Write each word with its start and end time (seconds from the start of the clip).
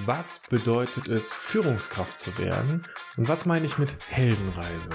Was 0.00 0.40
bedeutet 0.48 1.08
es, 1.08 1.34
Führungskraft 1.34 2.18
zu 2.18 2.36
werden? 2.38 2.82
Und 3.18 3.28
was 3.28 3.44
meine 3.44 3.66
ich 3.66 3.76
mit 3.76 3.98
Heldenreise? 4.08 4.94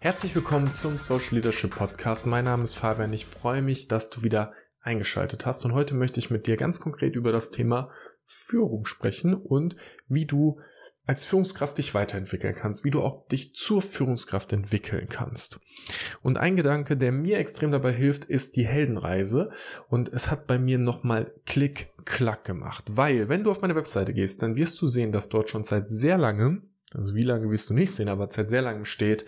Herzlich 0.00 0.34
willkommen 0.34 0.72
zum 0.72 0.96
Social 0.96 1.34
Leadership 1.34 1.76
Podcast. 1.76 2.24
Mein 2.24 2.46
Name 2.46 2.62
ist 2.62 2.74
Fabian. 2.74 3.12
Ich 3.12 3.26
freue 3.26 3.60
mich, 3.60 3.88
dass 3.88 4.08
du 4.08 4.22
wieder 4.22 4.54
eingeschaltet 4.80 5.44
hast. 5.44 5.66
Und 5.66 5.74
heute 5.74 5.94
möchte 5.94 6.18
ich 6.18 6.30
mit 6.30 6.46
dir 6.46 6.56
ganz 6.56 6.80
konkret 6.80 7.14
über 7.14 7.30
das 7.30 7.50
Thema 7.50 7.90
Führung 8.24 8.86
sprechen 8.86 9.34
und 9.34 9.76
wie 10.08 10.24
du 10.24 10.58
als 11.04 11.24
Führungskraft 11.24 11.78
dich 11.78 11.94
weiterentwickeln 11.94 12.54
kannst, 12.54 12.84
wie 12.84 12.90
du 12.90 13.02
auch 13.02 13.26
dich 13.28 13.54
zur 13.54 13.82
Führungskraft 13.82 14.52
entwickeln 14.52 15.08
kannst. 15.08 15.60
Und 16.22 16.38
ein 16.38 16.54
Gedanke, 16.54 16.96
der 16.96 17.10
mir 17.10 17.38
extrem 17.38 17.72
dabei 17.72 17.92
hilft, 17.92 18.24
ist 18.24 18.56
die 18.56 18.66
Heldenreise. 18.66 19.50
Und 19.88 20.12
es 20.12 20.30
hat 20.30 20.46
bei 20.46 20.58
mir 20.58 20.78
nochmal 20.78 21.32
Klick, 21.44 21.90
Klack 22.04 22.44
gemacht. 22.44 22.84
Weil, 22.88 23.28
wenn 23.28 23.42
du 23.42 23.50
auf 23.50 23.62
meine 23.62 23.74
Webseite 23.74 24.14
gehst, 24.14 24.42
dann 24.42 24.54
wirst 24.54 24.80
du 24.80 24.86
sehen, 24.86 25.10
dass 25.10 25.28
dort 25.28 25.50
schon 25.50 25.64
seit 25.64 25.88
sehr 25.88 26.18
langem, 26.18 26.70
also 26.94 27.14
wie 27.14 27.22
lange 27.22 27.50
wirst 27.50 27.70
du 27.70 27.74
nicht 27.74 27.92
sehen, 27.92 28.08
aber 28.08 28.30
seit 28.30 28.48
sehr 28.48 28.62
langem 28.62 28.84
steht, 28.84 29.24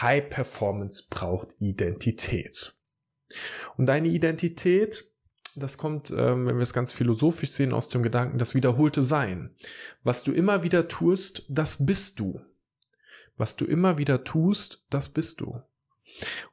High 0.00 0.28
Performance 0.30 1.04
braucht 1.10 1.56
Identität. 1.58 2.74
Und 3.76 3.86
deine 3.86 4.08
Identität 4.08 5.09
das 5.56 5.78
kommt, 5.78 6.10
ähm, 6.10 6.46
wenn 6.46 6.56
wir 6.56 6.62
es 6.62 6.72
ganz 6.72 6.92
philosophisch 6.92 7.50
sehen, 7.50 7.72
aus 7.72 7.88
dem 7.88 8.02
Gedanken, 8.02 8.38
das 8.38 8.54
wiederholte 8.54 9.02
Sein. 9.02 9.54
Was 10.02 10.22
du 10.22 10.32
immer 10.32 10.62
wieder 10.62 10.88
tust, 10.88 11.44
das 11.48 11.84
bist 11.84 12.20
du. 12.20 12.40
Was 13.36 13.56
du 13.56 13.64
immer 13.64 13.98
wieder 13.98 14.24
tust, 14.24 14.86
das 14.90 15.08
bist 15.08 15.40
du. 15.40 15.60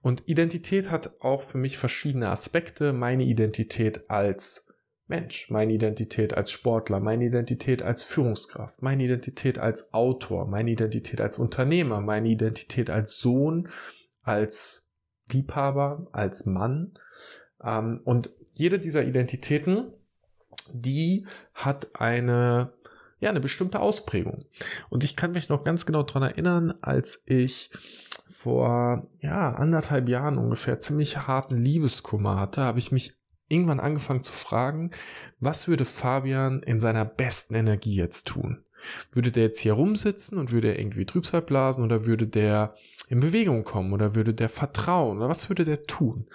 Und 0.01 0.23
Identität 0.27 0.89
hat 0.89 1.21
auch 1.21 1.41
für 1.41 1.57
mich 1.57 1.77
verschiedene 1.77 2.29
Aspekte. 2.29 2.93
Meine 2.93 3.23
Identität 3.23 4.09
als 4.09 4.67
Mensch, 5.07 5.49
meine 5.49 5.73
Identität 5.73 6.35
als 6.35 6.51
Sportler, 6.51 6.99
meine 6.99 7.25
Identität 7.25 7.81
als 7.81 8.03
Führungskraft, 8.03 8.81
meine 8.81 9.03
Identität 9.03 9.57
als 9.57 9.93
Autor, 9.93 10.47
meine 10.47 10.71
Identität 10.71 11.21
als 11.21 11.39
Unternehmer, 11.39 12.01
meine 12.01 12.27
Identität 12.27 12.89
als 12.89 13.17
Sohn, 13.17 13.69
als 14.21 14.89
Liebhaber, 15.31 16.07
als 16.11 16.45
Mann. 16.45 16.93
Ähm, 17.63 18.01
und 18.03 18.31
jede 18.57 18.79
dieser 18.79 19.03
Identitäten, 19.03 19.93
die 20.71 21.25
hat 21.53 21.99
eine, 21.99 22.73
ja, 23.19 23.29
eine 23.29 23.39
bestimmte 23.39 23.79
Ausprägung. 23.79 24.45
Und 24.89 25.03
ich 25.03 25.15
kann 25.15 25.31
mich 25.31 25.49
noch 25.49 25.63
ganz 25.63 25.85
genau 25.85 26.03
dran 26.03 26.23
erinnern, 26.23 26.73
als 26.81 27.23
ich 27.25 27.71
vor, 28.29 29.07
ja, 29.19 29.51
anderthalb 29.53 30.09
Jahren 30.09 30.37
ungefähr 30.37 30.79
ziemlich 30.79 31.27
harten 31.27 31.57
Liebeskummer 31.57 32.39
hatte, 32.39 32.61
habe 32.61 32.79
ich 32.79 32.91
mich 32.91 33.13
irgendwann 33.47 33.79
angefangen 33.79 34.21
zu 34.21 34.33
fragen, 34.33 34.91
was 35.39 35.67
würde 35.67 35.85
Fabian 35.85 36.61
in 36.63 36.79
seiner 36.79 37.05
besten 37.05 37.55
Energie 37.55 37.95
jetzt 37.95 38.27
tun? 38.27 38.63
Würde 39.11 39.31
der 39.31 39.43
jetzt 39.43 39.59
hier 39.59 39.73
rumsitzen 39.73 40.37
und 40.37 40.51
würde 40.51 40.69
er 40.69 40.79
irgendwie 40.79 41.05
Trübsal 41.05 41.41
blasen 41.41 41.83
oder 41.83 42.05
würde 42.05 42.27
der 42.27 42.75
in 43.07 43.19
Bewegung 43.19 43.63
kommen 43.63 43.93
oder 43.93 44.15
würde 44.15 44.33
der 44.33 44.49
vertrauen 44.49 45.17
oder 45.17 45.29
was 45.29 45.49
würde 45.49 45.65
der 45.65 45.83
tun? 45.83 46.27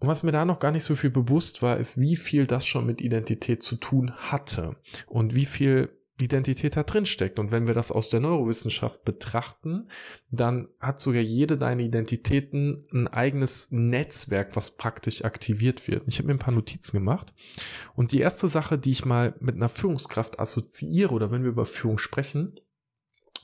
Und 0.00 0.08
was 0.08 0.22
mir 0.22 0.32
da 0.32 0.44
noch 0.44 0.58
gar 0.58 0.72
nicht 0.72 0.84
so 0.84 0.96
viel 0.96 1.10
bewusst 1.10 1.62
war, 1.62 1.76
ist, 1.76 2.00
wie 2.00 2.16
viel 2.16 2.46
das 2.46 2.66
schon 2.66 2.86
mit 2.86 3.00
Identität 3.00 3.62
zu 3.62 3.76
tun 3.76 4.12
hatte 4.16 4.76
und 5.06 5.34
wie 5.36 5.46
viel 5.46 5.90
Identität 6.22 6.76
da 6.76 6.82
drin 6.82 7.06
steckt. 7.06 7.38
Und 7.38 7.52
wenn 7.52 7.66
wir 7.66 7.74
das 7.74 7.92
aus 7.92 8.10
der 8.10 8.20
Neurowissenschaft 8.20 9.04
betrachten, 9.04 9.88
dann 10.30 10.68
hat 10.78 11.00
sogar 11.00 11.22
jede 11.22 11.56
deiner 11.56 11.82
Identitäten 11.82 12.86
ein 12.92 13.08
eigenes 13.08 13.68
Netzwerk, 13.70 14.56
was 14.56 14.76
praktisch 14.76 15.24
aktiviert 15.24 15.86
wird. 15.88 16.04
Ich 16.06 16.18
habe 16.18 16.28
mir 16.28 16.34
ein 16.34 16.38
paar 16.38 16.54
Notizen 16.54 16.96
gemacht. 16.96 17.32
Und 17.94 18.12
die 18.12 18.20
erste 18.20 18.48
Sache, 18.48 18.78
die 18.78 18.90
ich 18.90 19.04
mal 19.04 19.34
mit 19.40 19.56
einer 19.56 19.68
Führungskraft 19.68 20.40
assoziiere 20.40 21.12
oder 21.12 21.30
wenn 21.30 21.42
wir 21.42 21.50
über 21.50 21.66
Führung 21.66 21.98
sprechen, 21.98 22.58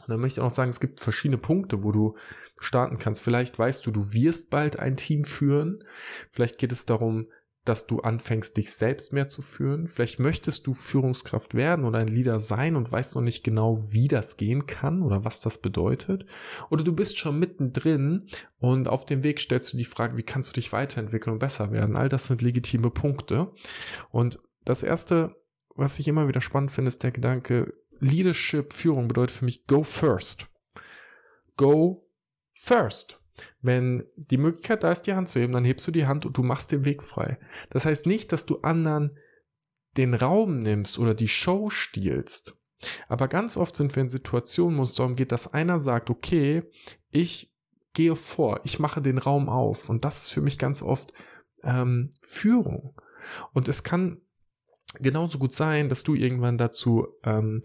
und 0.06 0.12
dann 0.12 0.20
möchte 0.20 0.38
ich 0.38 0.40
auch 0.40 0.50
noch 0.50 0.54
sagen, 0.54 0.70
es 0.70 0.80
gibt 0.80 1.00
verschiedene 1.00 1.38
Punkte, 1.38 1.82
wo 1.82 1.90
du 1.90 2.16
starten 2.60 2.98
kannst. 2.98 3.22
Vielleicht 3.22 3.58
weißt 3.58 3.84
du, 3.84 3.90
du 3.90 4.12
wirst 4.12 4.50
bald 4.50 4.78
ein 4.78 4.96
Team 4.96 5.24
führen. 5.24 5.82
Vielleicht 6.30 6.58
geht 6.58 6.70
es 6.70 6.86
darum, 6.86 7.26
dass 7.64 7.88
du 7.88 7.98
anfängst, 7.98 8.56
dich 8.56 8.72
selbst 8.72 9.12
mehr 9.12 9.28
zu 9.28 9.42
führen. 9.42 9.88
Vielleicht 9.88 10.20
möchtest 10.20 10.66
du 10.68 10.74
Führungskraft 10.74 11.54
werden 11.54 11.84
oder 11.84 11.98
ein 11.98 12.06
Leader 12.06 12.38
sein 12.38 12.76
und 12.76 12.92
weißt 12.92 13.16
noch 13.16 13.22
nicht 13.22 13.42
genau, 13.42 13.78
wie 13.92 14.06
das 14.06 14.36
gehen 14.36 14.66
kann 14.66 15.02
oder 15.02 15.24
was 15.24 15.40
das 15.40 15.58
bedeutet. 15.58 16.24
Oder 16.70 16.84
du 16.84 16.92
bist 16.92 17.18
schon 17.18 17.40
mittendrin 17.40 18.24
und 18.58 18.86
auf 18.86 19.04
dem 19.04 19.24
Weg 19.24 19.40
stellst 19.40 19.72
du 19.72 19.76
die 19.76 19.84
Frage, 19.84 20.16
wie 20.16 20.22
kannst 20.22 20.50
du 20.50 20.54
dich 20.54 20.72
weiterentwickeln 20.72 21.32
und 21.32 21.40
besser 21.40 21.72
werden. 21.72 21.96
All 21.96 22.08
das 22.08 22.28
sind 22.28 22.42
legitime 22.42 22.90
Punkte. 22.90 23.50
Und 24.10 24.38
das 24.64 24.84
erste, 24.84 25.34
was 25.74 25.98
ich 25.98 26.06
immer 26.06 26.28
wieder 26.28 26.40
spannend 26.40 26.70
finde, 26.70 26.88
ist 26.88 27.02
der 27.02 27.10
Gedanke, 27.10 27.74
Leadership, 28.00 28.72
Führung 28.72 29.08
bedeutet 29.08 29.36
für 29.36 29.44
mich 29.44 29.66
go 29.66 29.82
first. 29.82 30.46
Go 31.56 32.08
first. 32.52 33.20
Wenn 33.60 34.04
die 34.16 34.38
Möglichkeit 34.38 34.82
da 34.82 34.92
ist, 34.92 35.02
die 35.02 35.14
Hand 35.14 35.28
zu 35.28 35.40
heben, 35.40 35.52
dann 35.52 35.64
hebst 35.64 35.86
du 35.86 35.92
die 35.92 36.06
Hand 36.06 36.24
und 36.24 36.36
du 36.36 36.42
machst 36.42 36.72
den 36.72 36.84
Weg 36.84 37.02
frei. 37.02 37.38
Das 37.70 37.84
heißt 37.84 38.06
nicht, 38.06 38.32
dass 38.32 38.46
du 38.46 38.60
anderen 38.60 39.16
den 39.96 40.14
Raum 40.14 40.60
nimmst 40.60 40.98
oder 40.98 41.14
die 41.14 41.28
Show 41.28 41.70
stiehlst. 41.70 42.58
Aber 43.08 43.28
ganz 43.28 43.56
oft 43.56 43.76
sind 43.76 43.94
wir 43.96 44.02
in 44.02 44.10
Situationen, 44.10 44.78
wo 44.78 44.82
es 44.82 44.94
darum 44.94 45.16
geht, 45.16 45.32
dass 45.32 45.52
einer 45.52 45.78
sagt, 45.78 46.10
okay, 46.10 46.62
ich 47.10 47.52
gehe 47.94 48.16
vor, 48.16 48.60
ich 48.64 48.78
mache 48.78 49.00
den 49.00 49.18
Raum 49.18 49.48
auf. 49.48 49.88
Und 49.88 50.04
das 50.04 50.22
ist 50.22 50.28
für 50.28 50.42
mich 50.42 50.58
ganz 50.58 50.82
oft 50.82 51.12
ähm, 51.62 52.10
Führung. 52.20 53.00
Und 53.52 53.68
es 53.68 53.82
kann 53.82 54.20
genauso 55.00 55.38
gut 55.38 55.54
sein, 55.54 55.88
dass 55.88 56.02
du 56.02 56.14
irgendwann 56.14 56.58
dazu 56.58 57.06
ähm, 57.24 57.62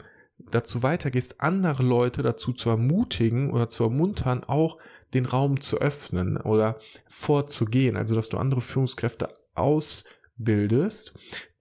dazu 0.49 0.83
weitergehst, 0.83 1.41
andere 1.41 1.83
Leute 1.83 2.23
dazu 2.23 2.53
zu 2.53 2.69
ermutigen 2.69 3.51
oder 3.51 3.69
zu 3.69 3.83
ermuntern, 3.83 4.43
auch 4.43 4.77
den 5.13 5.25
Raum 5.25 5.61
zu 5.61 5.77
öffnen 5.77 6.37
oder 6.37 6.79
vorzugehen. 7.07 7.97
Also, 7.97 8.15
dass 8.15 8.29
du 8.29 8.37
andere 8.37 8.61
Führungskräfte 8.61 9.29
ausbildest. 9.55 11.13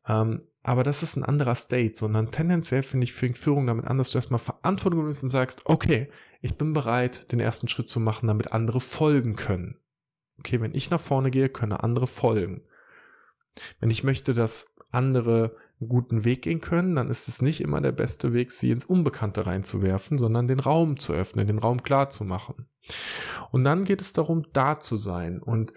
Ähm, 0.07 0.43
aber 0.63 0.83
das 0.83 1.03
ist 1.03 1.17
ein 1.17 1.25
anderer 1.25 1.55
State, 1.55 1.95
sondern 1.95 2.31
tendenziell 2.31 2.83
finde 2.83 3.05
ich 3.05 3.15
fängt 3.15 3.39
Führung 3.39 3.67
damit 3.67 3.87
an, 3.87 3.99
dass 3.99 4.11
du 4.11 4.19
erstmal 4.19 4.41
Verantwortung 4.41 5.03
nimmst 5.03 5.23
und 5.23 5.31
sagst, 5.31 5.63
okay, 5.65 6.11
ich 6.43 6.57
bin 6.59 6.75
bereit, 6.75 7.33
den 7.33 7.41
ersten 7.41 7.69
Schritt 7.69 7.89
zu 7.89 7.99
machen, 7.99 8.27
damit 8.27 8.53
andere 8.53 8.81
folgen 8.81 9.37
können. 9.37 9.79
Okay, 10.39 10.61
wenn 10.61 10.75
ich 10.75 10.91
nach 10.91 11.01
vorne 11.01 11.31
gehe, 11.31 11.49
können 11.49 11.73
andere 11.73 12.07
folgen. 12.07 12.63
Wenn 13.79 13.91
ich 13.91 14.05
möchte, 14.05 14.35
dass 14.35 14.75
andere 14.91 15.57
einen 15.81 15.89
guten 15.89 16.25
Weg 16.25 16.43
gehen 16.43 16.61
können, 16.61 16.95
dann 16.95 17.09
ist 17.09 17.29
es 17.29 17.41
nicht 17.41 17.61
immer 17.61 17.81
der 17.81 17.93
beste 17.93 18.33
Weg, 18.33 18.53
sie 18.53 18.71
ins 18.71 18.85
Unbekannte 18.85 19.47
reinzuwerfen, 19.47 20.19
sondern 20.19 20.47
den 20.47 20.61
Raum 20.61 20.99
zu 20.99 21.13
öffnen, 21.13 21.47
den 21.47 21.59
Raum 21.59 21.83
klar 21.83 22.11
zu 22.11 22.25
machen. 22.25 22.67
Und 23.51 23.65
dann 23.65 23.85
geht 23.85 24.01
es 24.01 24.13
darum, 24.13 24.47
da 24.53 24.79
zu 24.79 24.97
sein. 24.97 25.41
Und 25.41 25.73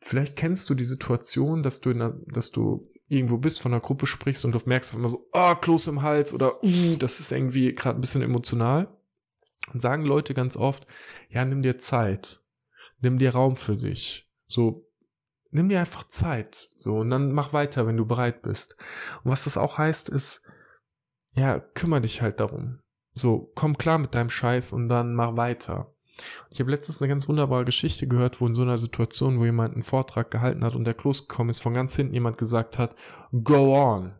vielleicht 0.00 0.36
kennst 0.36 0.68
du 0.68 0.74
die 0.74 0.84
Situation, 0.84 1.62
dass 1.62 1.80
du, 1.80 1.90
in 1.90 1.98
der, 1.98 2.14
dass 2.26 2.50
du 2.50 2.86
irgendwo 3.08 3.38
bist, 3.38 3.60
von 3.60 3.72
einer 3.72 3.80
Gruppe 3.80 4.06
sprichst 4.06 4.44
und 4.44 4.52
du 4.52 4.58
merkst 4.64 4.94
immer 4.94 5.08
so, 5.08 5.26
ah, 5.32 5.52
oh, 5.52 5.54
Kloß 5.56 5.86
im 5.88 6.02
Hals 6.02 6.34
oder, 6.34 6.62
uh, 6.62 6.96
das 6.96 7.20
ist 7.20 7.32
irgendwie 7.32 7.74
gerade 7.74 7.98
ein 7.98 8.00
bisschen 8.00 8.22
emotional. 8.22 8.88
Und 9.72 9.80
sagen 9.80 10.04
Leute 10.04 10.34
ganz 10.34 10.56
oft, 10.56 10.86
ja, 11.28 11.44
nimm 11.44 11.62
dir 11.62 11.78
Zeit. 11.78 12.42
Nimm 13.00 13.18
dir 13.18 13.30
Raum 13.30 13.56
für 13.56 13.76
dich. 13.76 14.30
So, 14.46 14.85
nimm 15.50 15.68
dir 15.68 15.80
einfach 15.80 16.04
Zeit. 16.04 16.68
So, 16.74 16.98
und 16.98 17.10
dann 17.10 17.32
mach 17.32 17.52
weiter, 17.52 17.86
wenn 17.86 17.96
du 17.96 18.06
bereit 18.06 18.42
bist. 18.42 18.76
Und 19.24 19.30
was 19.30 19.44
das 19.44 19.56
auch 19.56 19.78
heißt, 19.78 20.08
ist, 20.08 20.42
ja, 21.34 21.60
kümmere 21.60 22.00
dich 22.00 22.22
halt 22.22 22.40
darum. 22.40 22.80
So, 23.14 23.50
komm 23.54 23.78
klar 23.78 23.98
mit 23.98 24.14
deinem 24.14 24.30
Scheiß 24.30 24.72
und 24.72 24.88
dann 24.88 25.14
mach 25.14 25.36
weiter. 25.36 25.92
Ich 26.50 26.60
habe 26.60 26.70
letztens 26.70 27.00
eine 27.00 27.08
ganz 27.08 27.28
wunderbare 27.28 27.64
Geschichte 27.64 28.08
gehört, 28.08 28.40
wo 28.40 28.46
in 28.46 28.54
so 28.54 28.62
einer 28.62 28.78
Situation, 28.78 29.38
wo 29.38 29.44
jemand 29.44 29.74
einen 29.74 29.82
Vortrag 29.82 30.30
gehalten 30.30 30.64
hat 30.64 30.74
und 30.74 30.84
der 30.84 30.94
Klos 30.94 31.28
gekommen 31.28 31.50
ist, 31.50 31.60
von 31.60 31.74
ganz 31.74 31.94
hinten 31.94 32.14
jemand 32.14 32.38
gesagt 32.38 32.78
hat, 32.78 32.94
go 33.44 33.76
on. 33.76 34.14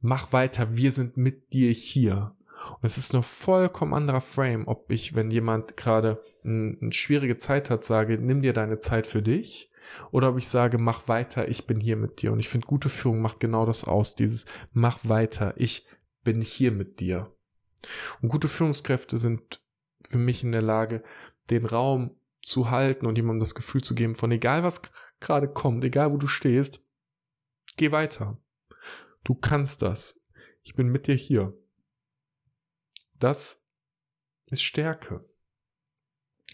Mach 0.00 0.32
weiter, 0.32 0.76
wir 0.76 0.92
sind 0.92 1.16
mit 1.16 1.52
dir 1.52 1.72
hier. 1.72 2.36
Und 2.70 2.84
es 2.84 2.98
ist 2.98 3.14
ein 3.14 3.22
vollkommen 3.22 3.94
anderer 3.94 4.20
Frame, 4.20 4.66
ob 4.66 4.90
ich, 4.90 5.14
wenn 5.14 5.30
jemand 5.30 5.76
gerade 5.76 6.22
eine 6.44 6.92
schwierige 6.92 7.38
Zeit 7.38 7.70
hat, 7.70 7.84
sage, 7.84 8.18
nimm 8.18 8.42
dir 8.42 8.52
deine 8.52 8.78
Zeit 8.78 9.06
für 9.06 9.22
dich 9.22 9.70
oder 10.10 10.30
ob 10.30 10.38
ich 10.38 10.48
sage, 10.48 10.78
mach 10.78 11.08
weiter, 11.08 11.48
ich 11.48 11.66
bin 11.66 11.80
hier 11.80 11.96
mit 11.96 12.22
dir. 12.22 12.32
Und 12.32 12.40
ich 12.40 12.48
finde, 12.48 12.66
gute 12.66 12.88
Führung 12.88 13.20
macht 13.20 13.40
genau 13.40 13.66
das 13.66 13.84
aus, 13.84 14.14
dieses 14.14 14.46
mach 14.72 14.98
weiter, 15.04 15.54
ich 15.56 15.86
bin 16.24 16.40
hier 16.40 16.72
mit 16.72 17.00
dir. 17.00 17.32
Und 18.20 18.28
gute 18.28 18.48
Führungskräfte 18.48 19.18
sind 19.18 19.60
für 20.06 20.18
mich 20.18 20.42
in 20.42 20.52
der 20.52 20.62
Lage, 20.62 21.02
den 21.50 21.64
Raum 21.64 22.16
zu 22.42 22.70
halten 22.70 23.06
und 23.06 23.16
jemandem 23.16 23.40
das 23.40 23.54
Gefühl 23.54 23.82
zu 23.82 23.94
geben, 23.94 24.14
von 24.14 24.30
egal 24.30 24.62
was 24.62 24.82
gerade 25.20 25.48
kommt, 25.48 25.84
egal 25.84 26.12
wo 26.12 26.16
du 26.16 26.26
stehst, 26.26 26.80
geh 27.76 27.92
weiter. 27.92 28.38
Du 29.24 29.34
kannst 29.34 29.82
das. 29.82 30.20
Ich 30.62 30.74
bin 30.74 30.88
mit 30.88 31.06
dir 31.06 31.14
hier. 31.14 31.52
Das 33.18 33.60
ist 34.50 34.62
Stärke. 34.62 35.24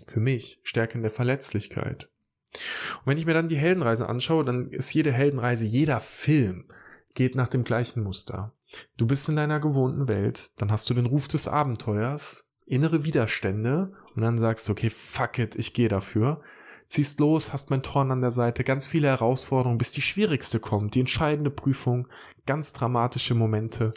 Für 0.06 0.20
mich 0.20 0.60
Stärke 0.62 0.96
in 0.96 1.02
der 1.02 1.10
Verletzlichkeit. 1.10 2.08
Und 2.52 3.06
wenn 3.06 3.18
ich 3.18 3.26
mir 3.26 3.34
dann 3.34 3.48
die 3.48 3.56
Heldenreise 3.56 4.08
anschaue, 4.08 4.44
dann 4.44 4.70
ist 4.70 4.94
jede 4.94 5.12
Heldenreise, 5.12 5.64
jeder 5.64 6.00
Film 6.00 6.68
geht 7.14 7.34
nach 7.34 7.48
dem 7.48 7.64
gleichen 7.64 8.02
Muster. 8.02 8.54
Du 8.96 9.06
bist 9.06 9.28
in 9.28 9.36
deiner 9.36 9.60
gewohnten 9.60 10.08
Welt, 10.08 10.60
dann 10.60 10.70
hast 10.70 10.88
du 10.90 10.94
den 10.94 11.06
Ruf 11.06 11.28
des 11.28 11.46
Abenteuers, 11.46 12.50
innere 12.66 13.04
Widerstände 13.04 13.92
und 14.14 14.22
dann 14.22 14.38
sagst 14.38 14.68
du, 14.68 14.72
okay, 14.72 14.90
fuck 14.90 15.38
it, 15.38 15.54
ich 15.54 15.74
gehe 15.74 15.88
dafür. 15.88 16.42
Ziehst 16.88 17.18
los, 17.20 17.52
hast 17.52 17.70
Mentoren 17.70 18.10
an 18.10 18.20
der 18.20 18.30
Seite, 18.30 18.62
ganz 18.62 18.86
viele 18.86 19.08
Herausforderungen, 19.08 19.78
bis 19.78 19.92
die 19.92 20.02
schwierigste 20.02 20.60
kommt, 20.60 20.94
die 20.94 21.00
entscheidende 21.00 21.50
Prüfung, 21.50 22.08
ganz 22.46 22.72
dramatische 22.72 23.34
Momente 23.34 23.92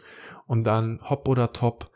und 0.46 0.66
dann 0.66 1.00
hopp 1.08 1.28
oder 1.28 1.54
top 1.54 1.92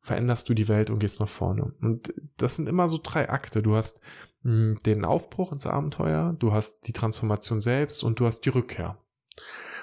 veränderst 0.00 0.48
du 0.48 0.54
die 0.54 0.68
Welt 0.68 0.90
und 0.90 0.98
gehst 0.98 1.20
nach 1.20 1.28
vorne. 1.28 1.74
Und 1.80 2.12
das 2.36 2.56
sind 2.56 2.68
immer 2.68 2.88
so 2.88 2.98
drei 3.02 3.28
Akte. 3.28 3.62
Du 3.62 3.74
hast 3.74 4.00
mh, 4.42 4.52
hm, 4.52 4.78
den 4.84 5.04
Aufbruch 5.04 5.52
ins 5.52 5.66
Abenteuer, 5.66 6.34
du 6.38 6.52
hast 6.52 6.86
die 6.88 6.92
Transformation 6.92 7.60
selbst 7.60 8.02
und 8.02 8.18
du 8.18 8.26
hast 8.26 8.40
die 8.42 8.50
Rückkehr. 8.50 8.98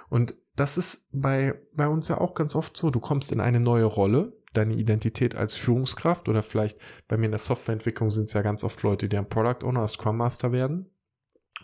Und 0.10 0.36
das 0.56 0.78
ist 0.78 1.08
bei, 1.12 1.60
bei 1.74 1.88
uns 1.88 2.08
ja 2.08 2.20
auch 2.20 2.34
ganz 2.34 2.56
oft 2.56 2.76
so. 2.76 2.90
Du 2.90 3.00
kommst 3.00 3.32
in 3.32 3.40
eine 3.40 3.60
neue 3.60 3.86
Rolle, 3.86 4.34
deine 4.54 4.76
Identität 4.76 5.36
als 5.36 5.56
Führungskraft 5.56 6.30
oder 6.30 6.42
vielleicht 6.42 6.80
bei 7.08 7.18
mir 7.18 7.26
in 7.26 7.32
der 7.32 7.40
Softwareentwicklung 7.40 8.10
sind 8.10 8.26
es 8.26 8.34
ja 8.34 8.42
ganz 8.42 8.64
oft 8.64 8.82
Leute, 8.82 9.08
die 9.08 9.18
ein 9.18 9.30
Product 9.30 9.64
Owner, 9.64 9.88
Scrum 9.88 10.18
Master 10.18 10.52
werden. 10.52 10.90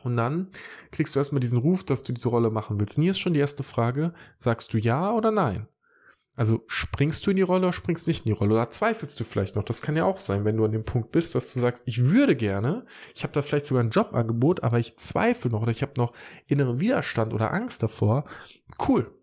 Und 0.03 0.17
dann 0.17 0.49
kriegst 0.91 1.15
du 1.15 1.19
erstmal 1.19 1.39
diesen 1.39 1.59
Ruf, 1.59 1.83
dass 1.83 2.03
du 2.03 2.13
diese 2.13 2.29
Rolle 2.29 2.51
machen 2.51 2.79
willst. 2.79 2.97
Nie 2.97 3.09
ist 3.09 3.19
schon 3.19 3.33
die 3.33 3.39
erste 3.39 3.63
Frage, 3.63 4.13
sagst 4.37 4.73
du 4.73 4.77
ja 4.77 5.11
oder 5.13 5.31
nein? 5.31 5.67
Also 6.35 6.63
springst 6.67 7.25
du 7.25 7.31
in 7.31 7.35
die 7.35 7.43
Rolle 7.43 7.67
oder 7.67 7.73
springst 7.73 8.07
nicht 8.07 8.25
in 8.25 8.33
die 8.33 8.37
Rolle? 8.37 8.55
Oder 8.55 8.69
zweifelst 8.69 9.19
du 9.19 9.23
vielleicht 9.23 9.55
noch? 9.55 9.63
Das 9.63 9.81
kann 9.83 9.95
ja 9.95 10.05
auch 10.05 10.17
sein, 10.17 10.45
wenn 10.45 10.57
du 10.57 10.65
an 10.65 10.71
dem 10.71 10.83
Punkt 10.83 11.11
bist, 11.11 11.35
dass 11.35 11.53
du 11.53 11.59
sagst, 11.59 11.83
ich 11.85 12.05
würde 12.05 12.35
gerne, 12.35 12.85
ich 13.13 13.23
habe 13.23 13.33
da 13.33 13.43
vielleicht 13.43 13.67
sogar 13.67 13.83
ein 13.83 13.91
Jobangebot, 13.91 14.63
aber 14.63 14.79
ich 14.79 14.97
zweifle 14.97 15.51
noch 15.51 15.61
oder 15.61 15.71
ich 15.71 15.83
habe 15.83 15.93
noch 15.97 16.13
inneren 16.47 16.79
Widerstand 16.79 17.33
oder 17.33 17.53
Angst 17.53 17.83
davor. 17.83 18.25
Cool. 18.87 19.13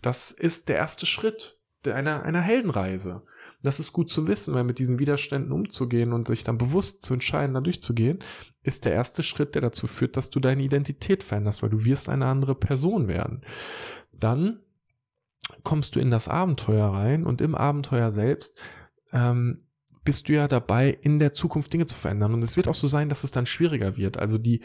Das 0.00 0.30
ist 0.30 0.68
der 0.68 0.76
erste 0.76 1.06
Schritt 1.06 1.58
einer, 1.86 2.22
einer 2.22 2.40
Heldenreise. 2.40 3.22
Das 3.62 3.80
ist 3.80 3.92
gut 3.92 4.10
zu 4.10 4.26
wissen, 4.26 4.54
weil 4.54 4.64
mit 4.64 4.78
diesen 4.78 4.98
Widerständen 4.98 5.52
umzugehen 5.52 6.12
und 6.12 6.26
sich 6.26 6.44
dann 6.44 6.58
bewusst 6.58 7.02
zu 7.02 7.14
entscheiden, 7.14 7.54
da 7.54 7.60
durchzugehen, 7.60 8.20
ist 8.62 8.84
der 8.84 8.92
erste 8.92 9.22
Schritt, 9.22 9.54
der 9.54 9.62
dazu 9.62 9.86
führt, 9.86 10.16
dass 10.16 10.30
du 10.30 10.40
deine 10.40 10.62
Identität 10.62 11.22
veränderst, 11.22 11.62
weil 11.62 11.70
du 11.70 11.84
wirst 11.84 12.08
eine 12.08 12.26
andere 12.26 12.54
Person 12.54 13.08
werden. 13.08 13.40
Dann 14.12 14.60
kommst 15.62 15.96
du 15.96 16.00
in 16.00 16.10
das 16.10 16.28
Abenteuer 16.28 16.86
rein 16.88 17.24
und 17.24 17.40
im 17.40 17.54
Abenteuer 17.54 18.10
selbst 18.10 18.60
ähm, 19.12 19.63
bist 20.04 20.28
du 20.28 20.34
ja 20.34 20.48
dabei, 20.48 20.90
in 21.02 21.18
der 21.18 21.32
Zukunft 21.32 21.72
Dinge 21.72 21.86
zu 21.86 21.96
verändern. 21.96 22.34
Und 22.34 22.42
es 22.42 22.56
wird 22.56 22.68
auch 22.68 22.74
so 22.74 22.86
sein, 22.86 23.08
dass 23.08 23.24
es 23.24 23.30
dann 23.30 23.46
schwieriger 23.46 23.96
wird. 23.96 24.18
Also 24.18 24.36
die, 24.36 24.60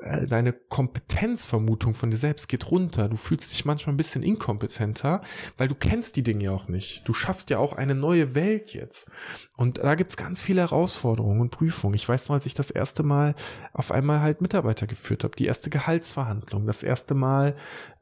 äh, 0.00 0.26
deine 0.26 0.52
Kompetenzvermutung 0.52 1.94
von 1.94 2.10
dir 2.10 2.16
selbst 2.16 2.48
geht 2.48 2.70
runter. 2.70 3.08
Du 3.08 3.16
fühlst 3.16 3.52
dich 3.52 3.64
manchmal 3.64 3.94
ein 3.94 3.96
bisschen 3.96 4.22
inkompetenter, 4.22 5.22
weil 5.56 5.68
du 5.68 5.74
kennst 5.74 6.16
die 6.16 6.22
Dinge 6.22 6.44
ja 6.44 6.50
auch 6.52 6.68
nicht. 6.68 7.06
Du 7.08 7.14
schaffst 7.14 7.50
ja 7.50 7.58
auch 7.58 7.72
eine 7.72 7.94
neue 7.94 8.34
Welt 8.34 8.74
jetzt. 8.74 9.10
Und 9.56 9.78
da 9.78 9.96
gibt's 9.96 10.16
ganz 10.16 10.40
viele 10.40 10.60
Herausforderungen 10.60 11.40
und 11.40 11.50
Prüfungen. 11.50 11.94
Ich 11.94 12.08
weiß 12.08 12.28
noch, 12.28 12.36
als 12.36 12.46
ich 12.46 12.54
das 12.54 12.70
erste 12.70 13.02
Mal 13.02 13.34
auf 13.72 13.90
einmal 13.90 14.20
halt 14.20 14.40
Mitarbeiter 14.40 14.86
geführt 14.86 15.24
habe, 15.24 15.34
die 15.34 15.46
erste 15.46 15.70
Gehaltsverhandlung, 15.70 16.66
das 16.66 16.82
erste 16.84 17.14
Mal 17.14 17.56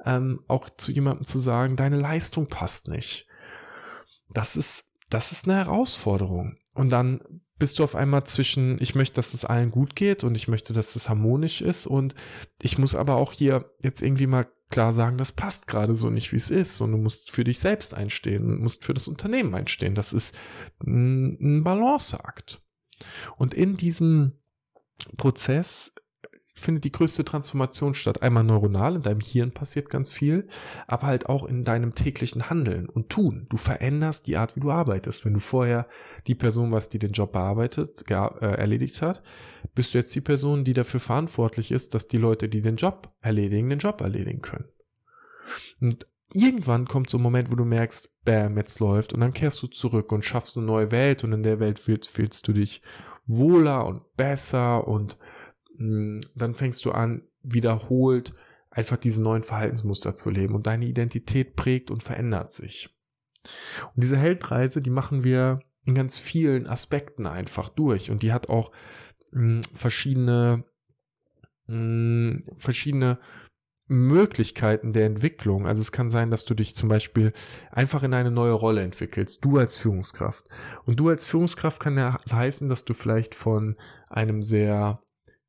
ähm, 0.04 0.40
auch 0.48 0.69
zu 0.76 0.92
jemandem 0.92 1.25
zu 1.25 1.38
sagen, 1.38 1.76
deine 1.76 1.98
Leistung 1.98 2.46
passt 2.46 2.88
nicht. 2.88 3.26
Das 4.34 4.56
ist, 4.56 4.90
das 5.08 5.32
ist 5.32 5.48
eine 5.48 5.56
Herausforderung. 5.56 6.58
Und 6.74 6.90
dann 6.90 7.20
bist 7.58 7.78
du 7.78 7.84
auf 7.84 7.94
einmal 7.94 8.24
zwischen, 8.24 8.80
ich 8.82 8.94
möchte, 8.94 9.16
dass 9.16 9.32
es 9.32 9.44
allen 9.44 9.70
gut 9.70 9.94
geht 9.94 10.24
und 10.24 10.34
ich 10.34 10.48
möchte, 10.48 10.72
dass 10.72 10.96
es 10.96 11.08
harmonisch 11.08 11.60
ist 11.60 11.86
und 11.86 12.14
ich 12.60 12.78
muss 12.78 12.94
aber 12.94 13.14
auch 13.14 13.32
hier 13.32 13.70
jetzt 13.80 14.02
irgendwie 14.02 14.26
mal 14.26 14.46
klar 14.70 14.92
sagen, 14.92 15.18
das 15.18 15.30
passt 15.30 15.68
gerade 15.68 15.94
so 15.94 16.10
nicht, 16.10 16.32
wie 16.32 16.36
es 16.36 16.50
ist 16.50 16.80
und 16.80 16.90
du 16.90 16.98
musst 16.98 17.30
für 17.30 17.44
dich 17.44 17.60
selbst 17.60 17.94
einstehen 17.94 18.58
musst 18.60 18.84
für 18.84 18.92
das 18.92 19.06
Unternehmen 19.06 19.54
einstehen. 19.54 19.94
Das 19.94 20.12
ist 20.12 20.34
ein 20.84 21.62
Balanceakt. 21.62 22.60
Und 23.36 23.54
in 23.54 23.76
diesem 23.76 24.32
Prozess 25.16 25.92
findet 26.54 26.84
die 26.84 26.92
größte 26.92 27.24
Transformation 27.24 27.94
statt. 27.94 28.22
Einmal 28.22 28.44
neuronal, 28.44 28.96
in 28.96 29.02
deinem 29.02 29.20
Hirn 29.20 29.52
passiert 29.52 29.90
ganz 29.90 30.10
viel, 30.10 30.46
aber 30.86 31.06
halt 31.06 31.28
auch 31.28 31.44
in 31.44 31.64
deinem 31.64 31.94
täglichen 31.94 32.48
Handeln 32.48 32.88
und 32.88 33.10
Tun. 33.10 33.46
Du 33.50 33.56
veränderst 33.56 34.26
die 34.26 34.36
Art, 34.36 34.54
wie 34.54 34.60
du 34.60 34.70
arbeitest. 34.70 35.24
Wenn 35.24 35.34
du 35.34 35.40
vorher 35.40 35.88
die 36.26 36.34
Person 36.34 36.70
warst, 36.70 36.94
die 36.94 36.98
den 36.98 37.12
Job 37.12 37.32
bearbeitet, 37.32 38.08
äh, 38.08 38.14
erledigt 38.14 39.02
hat, 39.02 39.22
bist 39.74 39.92
du 39.92 39.98
jetzt 39.98 40.14
die 40.14 40.20
Person, 40.20 40.64
die 40.64 40.74
dafür 40.74 41.00
verantwortlich 41.00 41.72
ist, 41.72 41.94
dass 41.94 42.06
die 42.06 42.18
Leute, 42.18 42.48
die 42.48 42.60
den 42.60 42.76
Job 42.76 43.12
erledigen, 43.20 43.68
den 43.68 43.78
Job 43.78 44.00
erledigen 44.00 44.40
können. 44.40 44.68
Und 45.80 46.06
irgendwann 46.32 46.86
kommt 46.86 47.10
so 47.10 47.18
ein 47.18 47.22
Moment, 47.22 47.50
wo 47.50 47.56
du 47.56 47.64
merkst, 47.64 48.10
bam, 48.24 48.56
jetzt 48.56 48.80
läuft 48.80 49.12
und 49.12 49.20
dann 49.20 49.32
kehrst 49.32 49.62
du 49.62 49.66
zurück 49.66 50.12
und 50.12 50.24
schaffst 50.24 50.56
eine 50.56 50.66
neue 50.66 50.90
Welt 50.90 51.24
und 51.24 51.32
in 51.32 51.42
der 51.42 51.60
Welt 51.60 51.78
fühlst 51.78 52.46
du 52.46 52.52
dich 52.52 52.82
wohler 53.26 53.86
und 53.86 54.16
besser 54.16 54.86
und 54.86 55.18
dann 55.78 56.54
fängst 56.54 56.84
du 56.84 56.92
an, 56.92 57.22
wiederholt 57.42 58.34
einfach 58.70 58.96
diese 58.96 59.22
neuen 59.22 59.42
Verhaltensmuster 59.42 60.16
zu 60.16 60.30
leben 60.30 60.54
und 60.54 60.66
deine 60.66 60.86
Identität 60.86 61.56
prägt 61.56 61.90
und 61.90 62.02
verändert 62.02 62.52
sich. 62.52 62.90
Und 63.94 64.02
diese 64.02 64.16
Heldreise, 64.16 64.82
die 64.82 64.90
machen 64.90 65.22
wir 65.24 65.60
in 65.84 65.94
ganz 65.94 66.18
vielen 66.18 66.66
Aspekten 66.66 67.26
einfach 67.26 67.68
durch 67.68 68.10
und 68.10 68.22
die 68.22 68.32
hat 68.32 68.48
auch 68.48 68.72
mh, 69.32 69.40
hm, 69.40 69.62
verschiedene 69.74 70.64
mh, 71.66 71.74
hm, 71.76 72.44
verschiedene 72.56 73.18
Möglichkeiten 73.86 74.92
der 74.92 75.06
Entwicklung. 75.06 75.66
Also 75.66 75.82
es 75.82 75.92
kann 75.92 76.08
sein, 76.08 76.30
dass 76.30 76.46
du 76.46 76.54
dich 76.54 76.74
zum 76.74 76.88
Beispiel 76.88 77.32
einfach 77.70 78.02
in 78.02 78.14
eine 78.14 78.30
neue 78.30 78.52
Rolle 78.52 78.82
entwickelst, 78.82 79.44
du 79.44 79.58
als 79.58 79.76
Führungskraft. 79.76 80.46
Und 80.86 80.96
du 81.00 81.10
als 81.10 81.26
Führungskraft 81.26 81.80
kann 81.80 81.98
ja 81.98 82.18
heißen, 82.30 82.68
dass 82.68 82.86
du 82.86 82.94
vielleicht 82.94 83.34
von 83.34 83.76
einem 84.08 84.42
sehr 84.42 85.00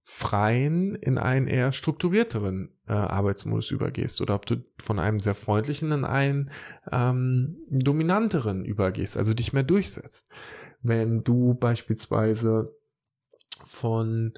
freien 0.08 0.94
in 0.94 1.18
einen 1.18 1.48
eher 1.48 1.72
strukturierteren 1.72 2.70
äh, 2.88 2.94
Arbeitsmodus 2.94 3.72
übergehst 3.72 4.22
oder 4.22 4.36
ob 4.36 4.46
du 4.46 4.58
von 4.78 5.00
einem 5.00 5.20
sehr 5.20 5.34
freundlichen 5.34 5.92
in 5.92 6.06
einen 6.06 6.52
ähm, 6.92 7.58
dominanteren 7.72 8.66
übergehst, 8.66 9.18
also 9.18 9.34
dich 9.34 9.52
mehr 9.52 9.64
durchsetzt. 9.64 10.30
Wenn 10.84 11.24
du 11.24 11.56
beispielsweise 11.56 12.72
von 13.64 14.34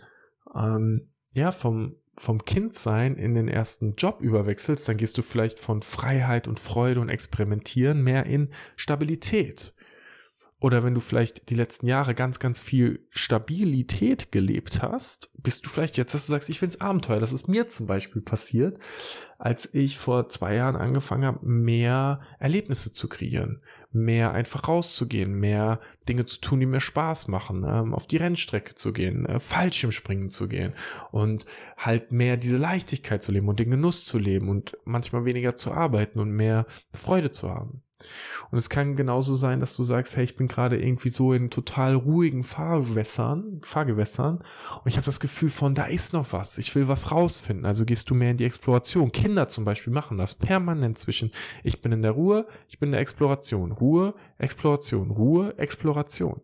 ähm, 0.55 1.09
ja 1.33 1.51
vom 1.51 1.97
vom 2.15 2.45
Kindsein 2.45 3.15
in 3.15 3.35
den 3.35 3.49
ersten 3.49 3.91
Job 3.91 4.21
überwechselst, 4.21 4.87
dann 4.87 4.97
gehst 4.97 5.17
du 5.17 5.21
vielleicht 5.21 5.59
von 5.59 5.81
Freiheit 5.81 6.47
und 6.47 6.59
Freude 6.59 7.01
und 7.01 7.09
Experimentieren 7.09 8.01
mehr 8.03 8.25
in 8.25 8.49
Stabilität. 8.77 9.75
Oder 10.59 10.83
wenn 10.83 10.95
du 10.95 11.01
vielleicht 11.01 11.49
die 11.51 11.55
letzten 11.55 11.85
Jahre 11.85 12.15
ganz, 12.15 12.39
ganz 12.39 12.59
viel 12.59 13.05
Stabilität 13.11 14.31
gelebt 14.31 14.81
hast, 14.81 15.31
bist 15.37 15.63
du 15.63 15.69
vielleicht 15.69 15.97
jetzt, 15.97 16.15
dass 16.15 16.25
du 16.25 16.31
sagst, 16.31 16.49
ich 16.49 16.57
find's 16.57 16.81
Abenteuer. 16.81 17.19
Das 17.19 17.31
ist 17.31 17.47
mir 17.47 17.67
zum 17.67 17.85
Beispiel 17.85 18.23
passiert, 18.23 18.79
als 19.37 19.71
ich 19.75 19.99
vor 19.99 20.29
zwei 20.29 20.55
Jahren 20.55 20.75
angefangen 20.75 21.25
habe, 21.25 21.45
mehr 21.45 22.17
Erlebnisse 22.39 22.91
zu 22.91 23.07
kreieren, 23.07 23.61
mehr 23.91 24.31
einfach 24.31 24.67
rauszugehen, 24.67 25.35
mehr 25.35 25.79
Dinge 26.09 26.25
zu 26.25 26.41
tun, 26.41 26.59
die 26.59 26.65
mir 26.65 26.79
Spaß 26.79 27.27
machen, 27.27 27.63
ähm, 27.63 27.93
auf 27.93 28.07
die 28.07 28.17
Rennstrecke 28.17 28.73
zu 28.73 28.93
gehen, 28.93 29.27
äh, 29.27 29.39
Fallschirmspringen 29.39 30.29
zu 30.29 30.47
gehen 30.47 30.73
und 31.11 31.45
halt 31.77 32.11
mehr 32.11 32.35
diese 32.35 32.57
Leichtigkeit 32.57 33.21
zu 33.21 33.31
leben 33.31 33.47
und 33.47 33.59
den 33.59 33.69
Genuss 33.69 34.05
zu 34.05 34.17
leben 34.17 34.49
und 34.49 34.75
manchmal 34.85 35.25
weniger 35.25 35.55
zu 35.55 35.71
arbeiten 35.71 36.19
und 36.19 36.31
mehr 36.31 36.65
Freude 36.91 37.29
zu 37.29 37.51
haben. 37.51 37.83
Und 38.51 38.57
es 38.57 38.69
kann 38.69 38.95
genauso 38.95 39.35
sein, 39.35 39.59
dass 39.59 39.75
du 39.75 39.83
sagst, 39.83 40.15
hey, 40.15 40.23
ich 40.23 40.35
bin 40.35 40.47
gerade 40.47 40.79
irgendwie 40.79 41.09
so 41.09 41.33
in 41.33 41.49
total 41.49 41.95
ruhigen 41.95 42.43
Fahrgewässern, 42.43 43.59
Fahrgewässern 43.63 44.39
und 44.83 44.87
ich 44.87 44.97
habe 44.97 45.05
das 45.05 45.19
Gefühl 45.19 45.49
von, 45.49 45.73
da 45.73 45.85
ist 45.85 46.13
noch 46.13 46.31
was, 46.31 46.57
ich 46.57 46.73
will 46.75 46.87
was 46.87 47.11
rausfinden. 47.11 47.65
Also 47.65 47.85
gehst 47.85 48.09
du 48.09 48.15
mehr 48.15 48.31
in 48.31 48.37
die 48.37 48.45
Exploration. 48.45 49.11
Kinder 49.11 49.47
zum 49.47 49.65
Beispiel 49.65 49.91
machen 49.91 50.17
das 50.17 50.35
permanent 50.35 50.97
zwischen, 50.97 51.31
ich 51.63 51.81
bin 51.81 51.91
in 51.91 52.01
der 52.01 52.11
Ruhe, 52.11 52.47
ich 52.69 52.79
bin 52.79 52.89
in 52.89 52.93
der 52.93 53.01
Exploration. 53.01 53.71
Ruhe, 53.71 54.13
Exploration, 54.37 55.11
Ruhe, 55.11 55.57
Exploration. 55.57 56.41